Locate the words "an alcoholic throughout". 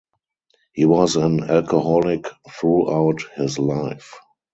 1.15-3.21